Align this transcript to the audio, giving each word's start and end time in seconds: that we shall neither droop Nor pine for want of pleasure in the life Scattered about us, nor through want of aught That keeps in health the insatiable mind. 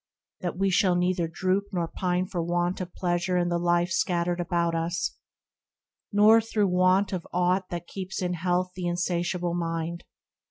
that 0.39 0.57
we 0.57 0.71
shall 0.71 0.95
neither 0.95 1.27
droop 1.27 1.65
Nor 1.71 1.87
pine 1.87 2.25
for 2.25 2.41
want 2.41 2.81
of 2.81 2.91
pleasure 2.95 3.37
in 3.37 3.49
the 3.49 3.59
life 3.59 3.91
Scattered 3.91 4.39
about 4.39 4.73
us, 4.73 5.15
nor 6.11 6.41
through 6.41 6.69
want 6.69 7.13
of 7.13 7.27
aught 7.31 7.69
That 7.69 7.85
keeps 7.85 8.19
in 8.19 8.33
health 8.33 8.71
the 8.75 8.87
insatiable 8.87 9.53
mind. 9.53 10.03